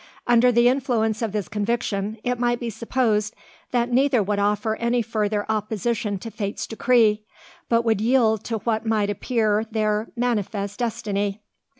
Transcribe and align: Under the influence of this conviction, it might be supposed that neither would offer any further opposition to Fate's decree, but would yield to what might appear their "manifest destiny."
Under 0.25 0.51
the 0.51 0.67
influence 0.67 1.21
of 1.21 1.31
this 1.31 1.47
conviction, 1.47 2.17
it 2.23 2.39
might 2.39 2.59
be 2.59 2.71
supposed 2.71 3.35
that 3.69 3.91
neither 3.91 4.23
would 4.23 4.39
offer 4.39 4.75
any 4.77 5.03
further 5.03 5.45
opposition 5.47 6.17
to 6.17 6.31
Fate's 6.31 6.65
decree, 6.65 7.21
but 7.69 7.85
would 7.85 8.01
yield 8.01 8.43
to 8.45 8.57
what 8.57 8.83
might 8.83 9.11
appear 9.11 9.63
their 9.69 10.07
"manifest 10.15 10.79
destiny." 10.79 11.43